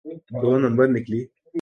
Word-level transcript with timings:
دو 0.41 0.51
number 0.59 0.87
نکلی۔ 0.87 1.21